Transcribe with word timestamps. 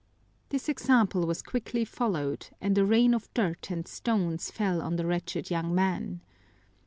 This 0.49 0.67
example 0.67 1.27
was 1.27 1.43
quickly 1.43 1.85
followed, 1.85 2.47
and 2.59 2.75
a 2.75 2.83
rain 2.83 3.13
of 3.13 3.31
dirt 3.35 3.69
and 3.69 3.87
stones 3.87 4.49
fell 4.49 4.81
on 4.81 4.95
the 4.95 5.05
wretched 5.05 5.51
young 5.51 5.75
man. 5.75 6.21